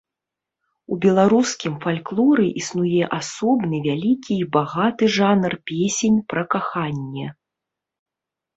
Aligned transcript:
У 0.93 0.95
беларускім 1.03 1.73
фальклоры 1.83 2.47
існуе 2.61 3.03
асобны 3.19 3.83
вялікі 3.89 4.33
і 4.41 4.49
багаты 4.57 5.03
жанр 5.19 5.51
песень 5.73 6.17
пра 6.35 6.43
каханне. 6.57 7.27